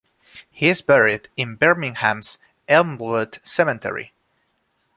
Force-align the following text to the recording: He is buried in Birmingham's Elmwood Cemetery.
He 0.49 0.67
is 0.67 0.81
buried 0.81 1.29
in 1.37 1.57
Birmingham's 1.57 2.39
Elmwood 2.67 3.37
Cemetery. 3.43 4.13